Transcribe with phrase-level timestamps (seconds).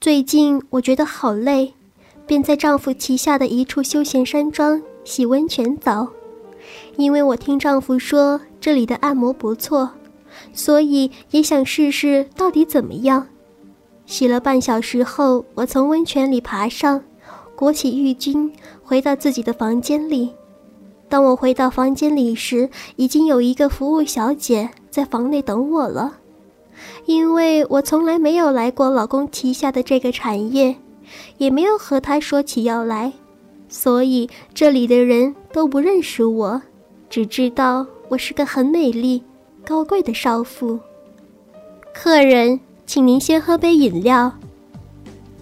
[0.00, 1.74] 最近我觉得好累，
[2.26, 6.08] 便在丈夫旗下的一处休闲山庄洗温泉澡。
[6.96, 9.90] 因为我听丈夫说这里的按摩不错，
[10.52, 13.26] 所以也想试试到底怎么样。
[14.06, 17.02] 洗了半小时后，我从温泉里爬上，
[17.56, 18.50] 裹起浴巾，
[18.82, 20.30] 回到自己的房间里。
[21.08, 26.18] 当我回到房间里时，已经有一个服务小姐在房内等我了。
[27.08, 30.76] 因为我从来没有来过老公旗下的这个产业，
[31.38, 33.14] 也没有和他说起要来，
[33.66, 36.60] 所以这里的人都不认识我，
[37.08, 39.22] 只知道我是个很美丽、
[39.64, 40.78] 高贵的少妇。
[41.94, 42.60] 客人。
[42.88, 44.32] 请您先喝杯饮料。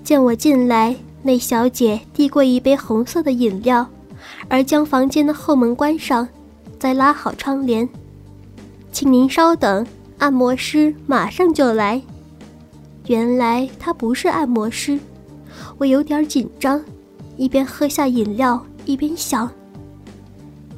[0.02, 3.86] 见我进来，那小姐递过一杯红色的饮料，
[4.48, 6.28] 而将房间的后门关上，
[6.76, 7.88] 再拉好窗帘。
[8.90, 9.86] 请您稍等，
[10.18, 12.00] 按摩师马上就来。
[13.06, 14.98] 原来他不是按摩师，
[15.78, 16.82] 我有点紧张，
[17.36, 19.48] 一边喝下饮料一边想：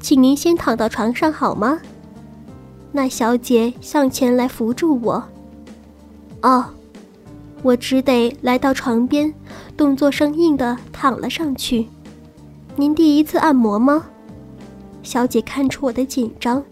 [0.00, 1.81] 请您先躺到床上好吗？
[2.92, 5.22] 那小姐向前来扶住我。
[6.42, 6.64] 哦，
[7.62, 9.33] 我只得来到床边，
[9.77, 11.86] 动作生硬的躺了上去。
[12.77, 14.05] 您第一次按摩吗？
[15.03, 16.62] 小姐看出我的紧张，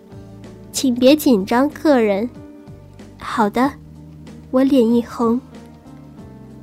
[0.71, 2.29] 请别紧张，客人。
[3.19, 3.71] 好的，
[4.51, 5.41] 我脸一红。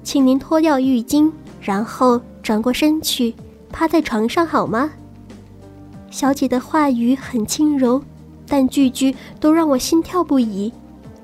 [0.03, 3.33] 请您脱掉浴巾，然后转过身去，
[3.71, 4.91] 趴在床上好吗？
[6.11, 8.01] 小姐的话语很轻柔，
[8.47, 10.71] 但句句都让我心跳不已。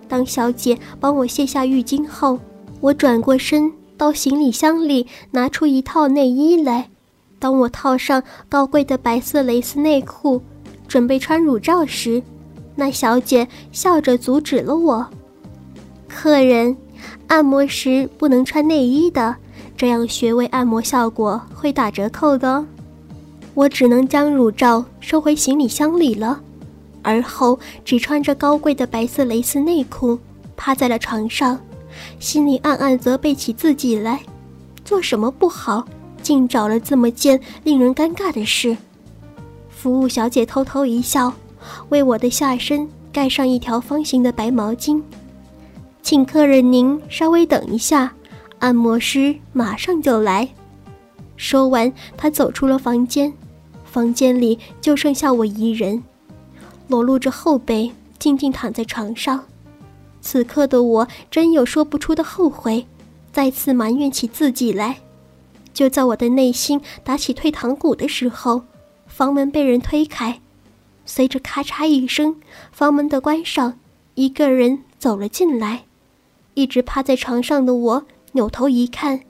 [0.07, 2.39] 当小姐帮我卸下浴巾后，
[2.80, 6.89] 我转过身到行李箱里拿出一套内衣来。
[7.38, 10.41] 当我套上高贵的白色蕾丝内裤，
[10.88, 12.22] 准备穿乳罩时，
[12.75, 15.07] 那小姐笑着阻止了我。
[16.09, 16.75] 客人，
[17.27, 19.35] 按摩时不能穿内衣的，
[19.77, 22.66] 这样穴位按摩效果会打折扣的。
[23.53, 26.41] 我只能将乳罩收回行李箱里了。
[27.01, 30.19] 而后只穿着高贵的白色蕾丝内裤，
[30.57, 31.57] 趴在了床上，
[32.19, 34.19] 心里暗暗责备起自己来：
[34.84, 35.88] 做什么不好，
[36.22, 38.75] 竟找了这么件令人尴尬的事。
[39.69, 41.31] 服务小姐偷偷一笑，
[41.88, 45.01] 为我的下身盖上一条方形的白毛巾，
[46.01, 48.13] 请客人您稍微等一下，
[48.59, 50.49] 按摩师马上就来。
[51.37, 53.31] 说完，他走出了房间，
[53.85, 56.03] 房间里就剩下我一人。
[56.87, 59.45] 裸露着后背，静静躺在床上。
[60.21, 62.87] 此刻的我真有说不出的后悔，
[63.31, 64.97] 再次埋怨起自己来。
[65.71, 68.63] 就在我的内心打起退堂鼓的时候，
[69.05, 70.41] 房门被人推开，
[71.05, 72.35] 随着咔嚓一声，
[72.71, 73.79] 房门的关上，
[74.16, 75.83] 一个人走了进来。
[76.59, 79.22] 一直趴在床上的我扭头一看，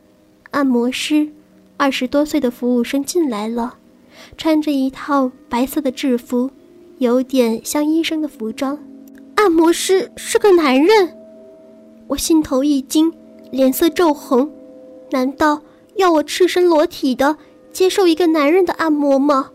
[0.50, 1.30] 按摩师，
[1.78, 3.76] 二十多岁的服务生进来了，
[4.36, 6.50] 穿着一套白色的制服。
[6.98, 8.80] 有点像医生的服装，
[9.36, 11.16] 按摩师是个男人，
[12.08, 13.14] 我心头一惊，
[13.52, 14.52] 脸色骤红。
[15.12, 15.62] 难道
[15.98, 17.38] 要我赤身裸体的
[17.72, 19.52] 接受一个男人的按摩吗？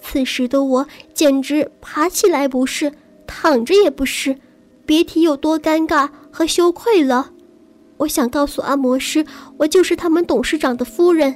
[0.00, 2.92] 此时的我简直爬起来不是，
[3.26, 4.38] 躺着也不是，
[4.86, 7.30] 别提有多尴尬和羞愧了。
[7.98, 9.24] 我想告诉按摩师，
[9.56, 11.32] 我就是他们董事长的夫人，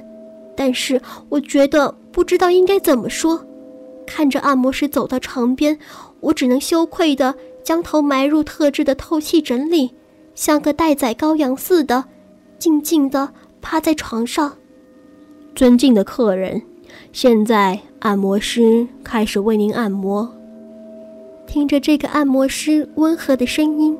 [0.57, 3.45] 但是我觉得不知道应该怎么说。
[4.05, 5.79] 看着按摩师走到床边，
[6.19, 7.33] 我只能羞愧地
[7.63, 9.91] 将头埋入特制的透气枕里，
[10.35, 12.03] 像个待宰羔羊似的，
[12.57, 13.31] 静静地
[13.61, 14.51] 趴在床上。
[15.55, 16.61] 尊敬的客人，
[17.13, 20.29] 现在按摩师开始为您按摩。
[21.47, 23.97] 听着这个按摩师温和的声音，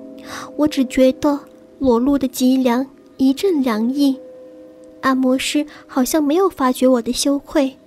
[0.56, 1.40] 我只觉得
[1.80, 2.86] 裸露的脊梁
[3.18, 4.20] 一阵凉意。
[5.02, 7.78] 按摩师好像没有发觉我的羞愧。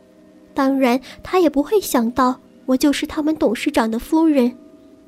[0.54, 4.56] 当然，他也不会想到我就是他们董事长的夫人，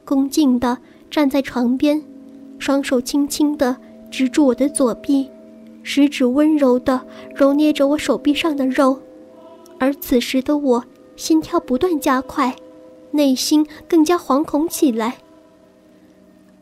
[0.04, 0.78] 恭敬地
[1.10, 2.02] 站在床边，
[2.58, 3.76] 双手轻轻地
[4.10, 5.28] 执住我的左臂，
[5.82, 7.00] 食指温柔地
[7.34, 8.98] 揉捏着我手臂上的肉，
[9.78, 10.84] 而此时的我
[11.16, 12.56] 心跳不断加快，
[13.10, 15.18] 内心更加惶恐起来。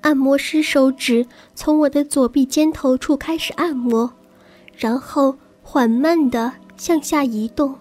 [0.03, 4.13] 按摩师手指从我的左臂肩头处开始按摩，
[4.77, 7.75] 然后缓慢地向下移动。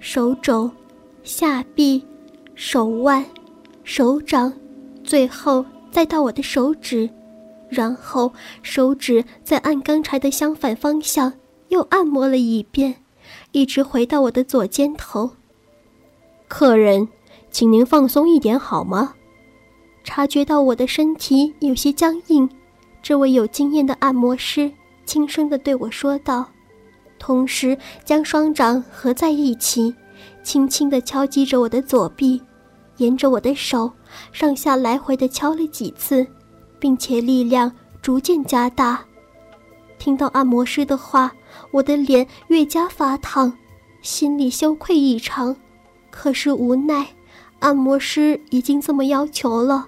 [0.00, 0.70] 手肘、
[1.22, 2.04] 下臂、
[2.54, 3.24] 手腕、
[3.82, 4.52] 手掌，
[5.02, 7.10] 最后再到我的手指，
[7.68, 8.32] 然后
[8.62, 11.32] 手指再按刚才的相反方向
[11.68, 13.02] 又按摩了一遍，
[13.50, 15.32] 一直回到我的左肩头。
[16.46, 17.08] 客人，
[17.50, 19.14] 请您放松一点好吗？
[20.08, 22.48] 察觉到我的身体有些僵硬，
[23.02, 24.72] 这位有经验的按摩师
[25.04, 26.46] 轻声地对我说道，
[27.18, 27.76] 同时
[28.06, 29.94] 将双掌合在一起，
[30.42, 32.40] 轻轻地敲击着我的左臂，
[32.96, 33.92] 沿着我的手
[34.32, 36.26] 上下来回地敲了几次，
[36.78, 37.70] 并且力量
[38.00, 39.04] 逐渐加大。
[39.98, 41.30] 听到按摩师的话，
[41.70, 43.52] 我的脸越加发烫，
[44.00, 45.54] 心里羞愧异常，
[46.10, 47.08] 可是无奈，
[47.58, 49.86] 按摩师已经这么要求了，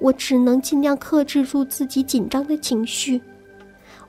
[0.00, 3.20] 我只能尽量克制住自己紧张的情绪。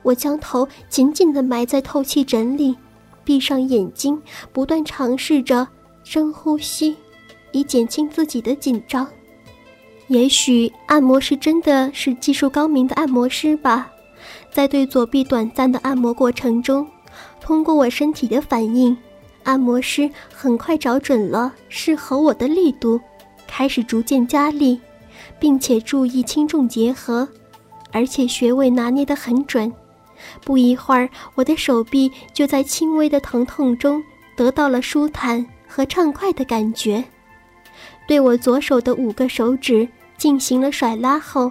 [0.02, 2.74] 我将头紧紧地埋在透气枕里，
[3.22, 4.20] 闭上眼睛，
[4.52, 5.68] 不断尝试着
[6.02, 6.96] 深呼吸，
[7.52, 9.06] 以减轻自己的紧张。
[10.08, 13.88] 也许按摩师真的是技术高明的按摩师吧。
[14.50, 16.86] 在对左臂短暂的按摩过程中，
[17.40, 18.96] 通过我身体的反应，
[19.44, 23.00] 按摩师很快找准了适合我的力度，
[23.46, 24.80] 开始逐渐加力，
[25.38, 27.28] 并且注意轻重结合，
[27.90, 29.72] 而且穴位拿捏得很准。
[30.44, 34.02] 不一会儿，我的手臂就在轻微的疼痛中
[34.36, 37.02] 得到了舒坦和畅快的感觉。
[38.06, 41.50] 对我左手的五个手指进行了甩拉后。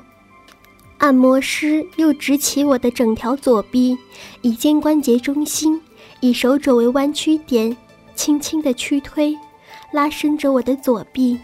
[0.99, 3.97] 按摩师又直起我的整条左臂，
[4.41, 5.81] 以肩关节中心，
[6.19, 7.75] 以手肘为弯曲点，
[8.13, 9.35] 轻轻地屈推，
[9.91, 11.39] 拉伸着我的左臂。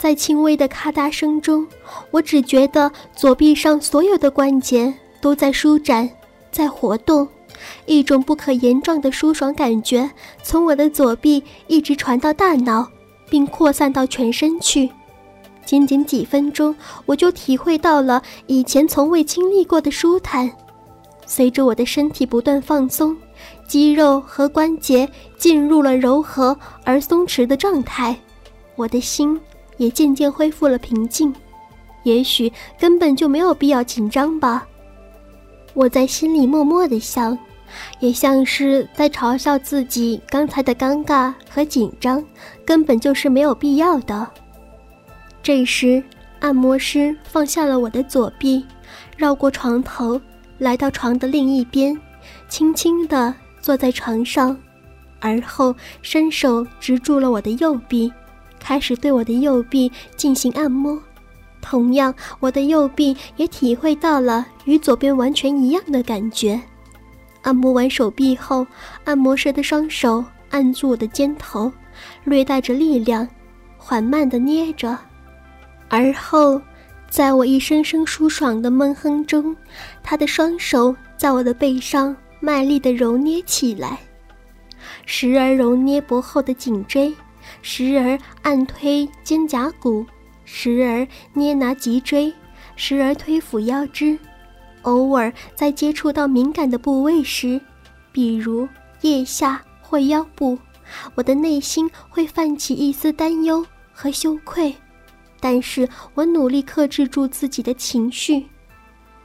[0.00, 1.66] 在轻微的咔嗒声中，
[2.10, 6.08] 我只觉得左臂上所有的关节都在舒展，
[6.50, 7.28] 在活动，
[7.84, 10.10] 一种不可言状的舒爽感觉
[10.42, 12.88] 从我的左臂一直传到大脑，
[13.28, 14.88] 并扩散到全身去。
[15.66, 16.74] 仅仅几分钟，
[17.04, 20.50] 我就体会到了以前从未经历过的舒坦。
[21.26, 23.14] 随着我的身体不断放松，
[23.68, 25.06] 肌肉和关节
[25.36, 28.16] 进入了柔和而松弛的状态，
[28.76, 29.38] 我的心
[29.80, 31.34] 也渐渐恢复了平静。
[32.02, 34.66] 也许根本就没有必要紧张吧，
[35.72, 37.36] 我在心里默默地想，
[37.98, 42.22] 也像是在嘲笑自己刚才的尴尬和紧张，
[42.64, 44.28] 根本就是没有必要的。
[45.42, 46.02] 这时，
[46.40, 48.64] 按摩师放下了我的左臂，
[49.16, 50.20] 绕过床头，
[50.58, 51.98] 来到床的另一边，
[52.48, 54.54] 轻轻地坐在床上，
[55.20, 58.10] 而后伸手执住了我的右臂，
[58.60, 60.96] 开始对我的右臂进行按摩。
[61.60, 66.60] 同样，我的右臂也体会到了与左边完全一样的感觉。
[67.42, 68.66] 按摩完手臂后，
[69.04, 71.72] 按摩师的双手按住我的肩头，
[72.24, 73.26] 略带着力量，
[73.76, 74.96] 缓慢地捏着。
[75.88, 76.60] 而后，
[77.10, 79.54] 在我一声声舒爽的闷哼中，
[80.02, 83.98] 他的双手在我的背上卖力地揉捏起来，
[85.04, 87.12] 时而揉捏脖后的颈椎，
[87.62, 90.04] 时而按推肩胛骨，
[90.44, 92.32] 时而捏拿脊椎，
[92.76, 94.18] 时而推抚腰肢。
[94.82, 97.60] 偶尔在接触到敏感的部位时，
[98.12, 98.66] 比如
[99.02, 100.58] 腋下或腰部，
[101.14, 104.74] 我的内心会泛起一丝担忧和羞愧。
[105.38, 108.46] 但是我努力克制住自己的情绪，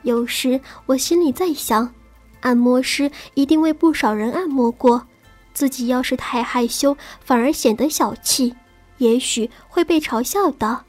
[0.03, 1.93] 有时我心里在想，
[2.41, 5.07] 按摩师一定为不少人按摩过，
[5.55, 8.53] 自己要是太害羞，反而显得小气，
[8.99, 10.83] 也许会被嘲笑的。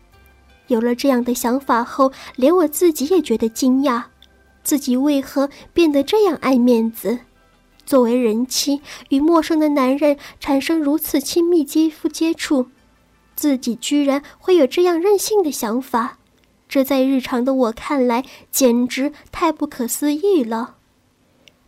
[0.66, 4.02] 有了这样的想法后，连我自己也觉得惊讶，
[4.64, 7.20] 自己为何变得这样爱面子？
[7.86, 12.66] 作为人妻，与陌生的男人产生如此亲密肌肤接触。
[13.36, 16.18] 自己居然会有这样任性的想法，
[16.68, 20.75] 这在日常的我看来简直太不可思议了。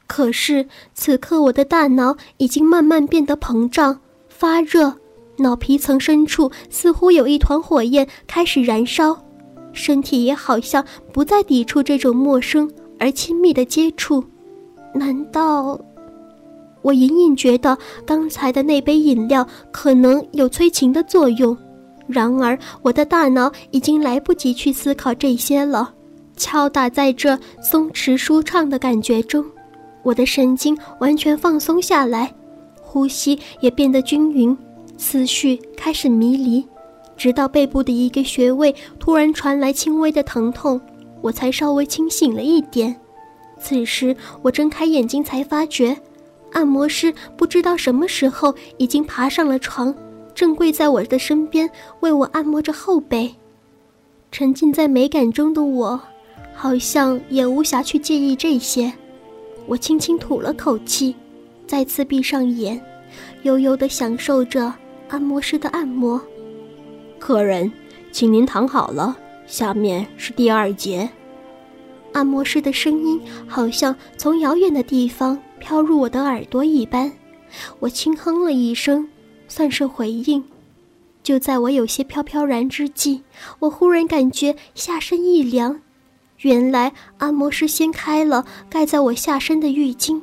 [0.09, 4.95] 可是此刻我的大脑已经慢慢变得膨胀、发热，
[5.37, 9.17] 脑皮层深处似乎有一团火焰开始燃烧，
[9.73, 14.25] 身体也好像不再抵触这种陌生而亲密的接触。
[14.95, 15.79] 难道？
[16.81, 21.57] 我隐隐觉得刚才的那杯饮料可能有催情的作用，
[22.07, 25.93] 然而我的大脑已经来不及去思考这些了。
[26.37, 29.45] 敲打在这松弛舒畅的感觉中，
[30.03, 32.33] 我的神经完全放松下来，
[32.81, 34.57] 呼吸也变得均匀，
[34.97, 36.67] 思绪开始迷离，
[37.17, 40.81] 直到背部的一个穴位突然传来轻微的疼痛，
[41.21, 42.95] 我才稍微清醒了一点。
[43.61, 45.97] 此时我睁开眼睛，才发觉。
[46.53, 49.95] 按摩师不知道什么时候已经爬上了床，
[50.35, 51.69] 正跪在我的身边
[52.01, 53.35] 为我按摩着后背。
[54.33, 56.01] 沉浸在美感中的我，
[56.55, 58.91] 好像也无暇去介意这些。
[59.69, 61.15] 我轻轻吐了口气，
[61.67, 62.83] 再次闭上眼，
[63.43, 64.73] 悠悠地享受着
[65.09, 66.19] 按摩师的按摩。
[67.19, 67.71] 客人，
[68.11, 69.15] 请您躺好了，
[69.47, 71.09] 下面是第二节。
[72.13, 77.13] 按摩师的声音好像从遥远的地方飘入我的耳朵一般，
[77.79, 79.07] 我轻哼了一声，
[79.49, 80.43] 算是回应。
[81.23, 83.21] 就在我有些飘飘然之际，
[83.59, 85.83] 我忽然感觉下身一凉，
[86.41, 90.21] 原来按摩师掀开了盖在我下身的浴巾。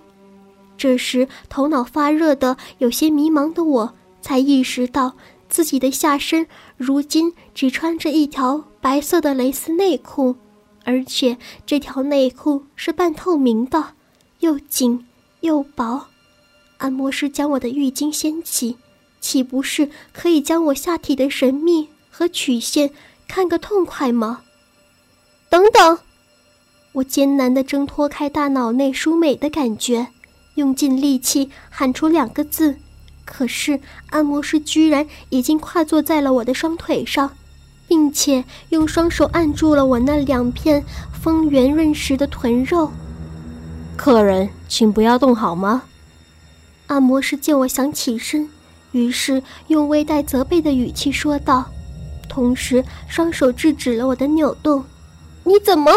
[0.78, 5.16] 这时，头脑发热的、有些迷茫的我，才意识到
[5.48, 10.36] 自己的下身如今只穿着一条白色的蕾丝内裤，
[10.84, 13.94] 而且这条内裤是半透明的，
[14.40, 15.06] 又紧
[15.42, 16.08] 又薄。
[16.78, 18.76] 按摩师将我的浴巾掀起，
[19.22, 22.92] 岂不是可以将我下体的神秘和曲线
[23.30, 24.42] 看个痛快吗？
[25.50, 25.98] 等等，
[26.96, 30.08] 我艰难地挣脱开大脑内舒美的感觉。
[30.56, 32.78] 用尽力气喊出两个字，
[33.26, 37.32] 可是按摩师居然已经跨坐在了我的双腿上，
[37.90, 40.86] 并且用双手按住了我那两片
[41.22, 42.90] 丰圆润实的臀肉。
[43.98, 45.84] 客人，请不要动，好吗？
[46.88, 48.50] 按摩师见我想起身，
[48.94, 51.66] 于是用微带责备的语气说道，
[52.30, 54.86] 同时双手制止了我的扭动。
[55.44, 55.92] 你怎么？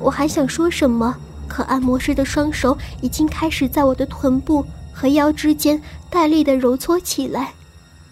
[0.00, 1.14] 我还想说什么。
[1.46, 7.52] 可按摩师的双手已经开始在我的臀部和腰之间带力地揉搓起来，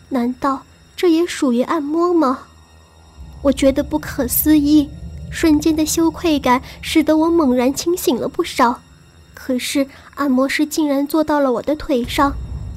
[0.09, 0.61] 难道
[0.97, 2.41] 这也属于按摩吗？
[3.41, 4.91] 我觉得不可思议，
[5.31, 8.81] 瞬间的羞愧感使得我猛然清醒了不少。
[9.35, 12.35] 可是按摩师竟然坐到了我的腿上，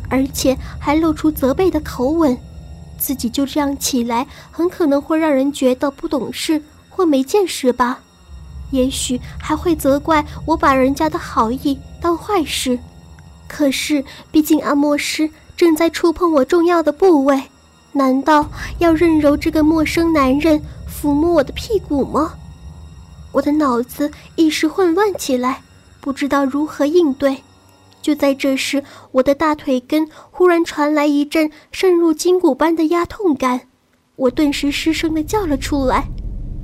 [0.09, 2.37] 而且还露出责备的口吻，
[2.99, 7.99] 自己就这样起来，很可能会让人觉得不懂事或没见识吧。
[8.71, 12.79] 也许还会责怪我把人家的好意当坏事，
[13.47, 17.43] 可是毕竟按摩师正在触碰我重要的部位，
[17.91, 18.49] 难道
[18.79, 22.33] 要任由这个陌生男人抚摸我的屁股吗？
[23.33, 25.61] 我的脑子一时混乱起来，
[25.99, 27.43] 不知道如何应对。
[28.01, 33.61] 就在这时，我的大腿根忽然传来一阵渗入筋骨般的压痛感，
[34.15, 36.09] 我顿时失声的叫了出来。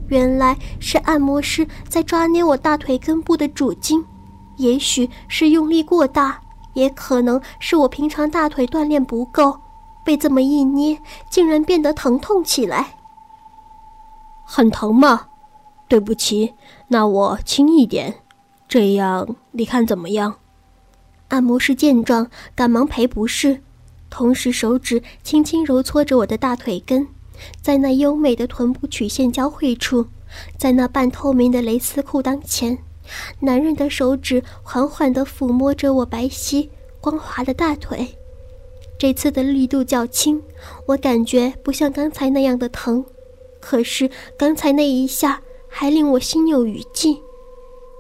[0.10, 4.04] 原来是按摩师在抓捏我大腿根部的主筋，
[4.56, 6.42] 也许是用力过大，
[6.74, 9.60] 也可能是我平常大腿锻炼不够，
[10.04, 11.00] 被这么一捏，
[11.30, 12.96] 竟然变得疼痛起来。
[14.46, 15.28] 很疼吗？
[15.90, 16.54] 对不起，
[16.88, 18.16] 那我轻一点，
[18.68, 20.36] 这样你看怎么样？
[21.30, 23.62] 按摩师见状，赶忙赔不是，
[24.10, 27.08] 同时手指轻轻揉搓着我的大腿根。
[27.62, 30.06] 在那优美的臀部曲线交汇处，
[30.58, 32.78] 在那半透明的蕾丝裤裆前，
[33.40, 38.18] 男人的手指缓缓地抚摸着我白皙光滑的大腿。
[39.00, 40.42] 这次的力度较轻，
[40.88, 43.06] 我感觉不像刚才那样的疼。
[43.60, 47.22] 可是刚才那一下还令我心有余悸。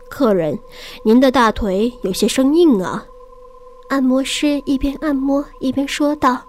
[0.09, 0.57] 客人，
[1.03, 3.05] 您的大腿有些生硬啊。
[3.89, 6.41] 按摩师一边按摩一边说道：“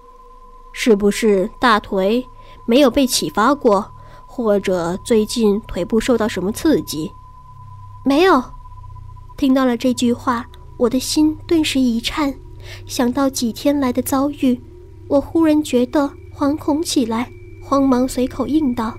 [0.72, 2.26] 是不是大腿？”
[2.68, 3.90] 没有被启发过，
[4.26, 7.10] 或者最近腿部受到什么刺激？
[8.04, 8.44] 没有。
[9.38, 10.46] 听到了这句话，
[10.76, 12.34] 我的心顿时一颤。
[12.84, 14.60] 想到几天来的遭遇，
[15.08, 17.32] 我忽然觉得惶恐起来，
[17.62, 18.98] 慌忙随口应道：“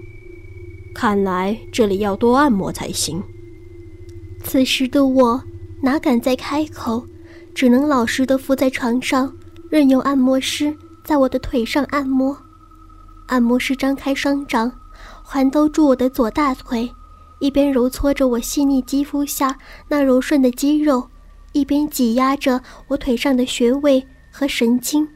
[0.95, 3.21] 看来这里要多按摩才行。”
[4.43, 5.43] 此时的我
[5.83, 7.05] 哪敢再开口，
[7.53, 9.31] 只能老实的伏在床上，
[9.69, 12.35] 任由按摩师在我的腿上按摩。
[13.29, 14.71] 按摩师张开双掌，
[15.23, 16.91] 环兜住我的左大腿，
[17.39, 19.55] 一边揉搓着我细腻肌肤下
[19.87, 21.07] 那柔顺的肌肉，
[21.53, 25.07] 一边挤压着我腿上的穴位和神经，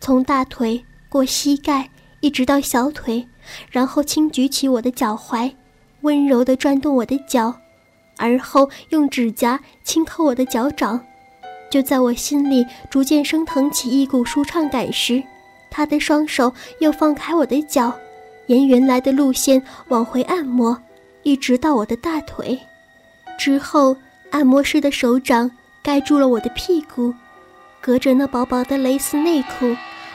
[0.00, 1.88] 从大腿过膝盖
[2.20, 3.26] 一直到小腿，
[3.70, 5.52] 然后轻举起我的脚踝，
[6.00, 7.54] 温柔地转动我的脚，
[8.18, 11.00] 而后用指甲轻抠我的脚掌。
[11.70, 15.22] 就在我心里逐渐升腾起一股舒畅感时，
[15.72, 17.90] 他的双手又放开我的脚，
[18.46, 20.78] 沿原来的路线往回按摩，
[21.22, 22.60] 一直到我的大腿。
[23.38, 23.96] 之后，
[24.30, 25.50] 按摩师的手掌
[25.82, 27.14] 盖住了我的屁股，
[27.80, 29.74] 隔着那薄薄的蕾丝内裤，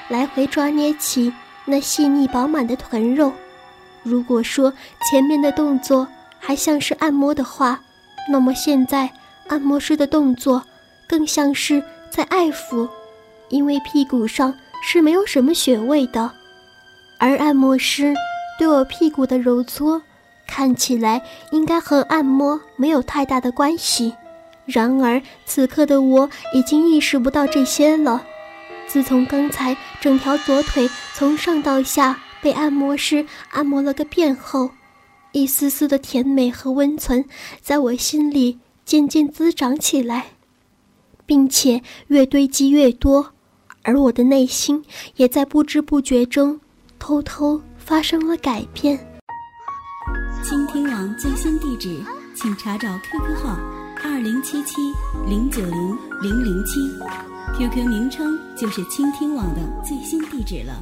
[0.10, 1.34] 来回抓捏起
[1.66, 3.34] 那细腻饱满的臀肉。
[4.04, 4.72] 如果说
[5.10, 7.82] 前面的动作还像是按摩的话，
[8.30, 9.10] 那么现在
[9.48, 10.64] 按摩师的动作
[11.08, 12.88] 更像是在爱抚，
[13.50, 14.54] 因为屁股上。
[14.90, 16.32] 是没有什么穴位的，
[17.18, 18.16] 而按摩师
[18.58, 20.02] 对我屁股的揉搓，
[20.48, 24.14] 看起来应该和按摩没有太大的关系。
[24.66, 28.26] 然而此刻的我已经意识不到这些了。
[28.88, 34.72] 自从刚才整条左腿从上到下被按摩师按摩了个遍后，
[35.34, 37.26] 一丝丝的甜美和温存
[37.60, 40.28] 在我心里渐渐滋长起来，
[41.26, 43.34] 并且越堆积越多，
[43.88, 44.84] 而我的内心
[45.16, 46.60] 也在不知不觉中
[47.00, 49.00] 偷偷发生了改变。
[50.44, 51.98] 倾听网最新地址，
[52.36, 53.58] 请查找 QQ 号
[54.04, 54.76] 二零七七
[55.26, 56.82] 零九零零零七
[57.58, 60.74] ，QQ 名称就是倾听网的最新地址了。